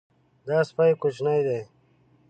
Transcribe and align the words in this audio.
دا 0.47 0.57
سپی 0.69 0.91
کوچنی 1.01 1.39
دی. 1.47 1.59